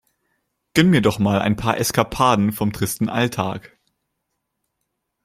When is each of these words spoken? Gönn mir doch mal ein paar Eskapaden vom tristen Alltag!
Gönn 0.73 0.89
mir 0.89 1.03
doch 1.03 1.19
mal 1.19 1.41
ein 1.43 1.55
paar 1.57 1.77
Eskapaden 1.77 2.53
vom 2.53 2.73
tristen 2.73 3.07
Alltag! 3.07 3.77